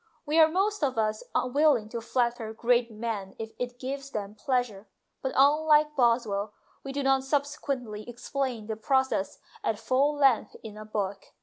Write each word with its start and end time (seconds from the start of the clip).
We 0.25 0.39
are 0.39 0.47
most 0.49 0.83
of 0.83 0.97
us 0.97 1.23
willing 1.35 1.87
to 1.89 2.01
flatter 2.01 2.51
great 2.55 2.89
men 2.89 3.35
if 3.37 3.51
it 3.59 3.79
gives 3.79 4.09
them 4.09 4.33
pleasure, 4.33 4.87
but, 5.21 5.31
unlike 5.35 5.95
Boswell, 5.95 6.55
we 6.83 6.91
do 6.91 7.03
not 7.03 7.23
subsequently 7.23 8.09
explain 8.09 8.65
the 8.65 8.75
process 8.77 9.37
at 9.63 9.77
full 9.77 10.15
length 10.15 10.55
in 10.63 10.75
a 10.75 10.85
book. 10.85 11.23